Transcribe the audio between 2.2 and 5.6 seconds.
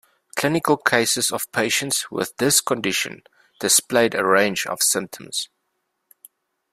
this condition displayed a range of symptoms.